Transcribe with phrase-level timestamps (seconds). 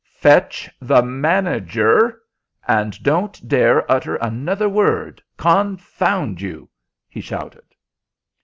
[0.15, 2.23] "Fetch the manager,
[2.67, 6.67] and don't dare utter another word, confound you!"
[7.07, 7.75] he shouted.